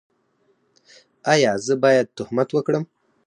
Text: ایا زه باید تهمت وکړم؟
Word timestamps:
ایا 1.33 1.51
زه 1.65 1.73
باید 1.83 2.07
تهمت 2.17 2.49
وکړم؟ 2.53 2.83